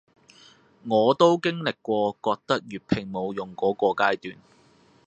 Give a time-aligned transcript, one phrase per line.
[0.89, 4.35] 我都經歷過覺得粵拼冇用箇個階段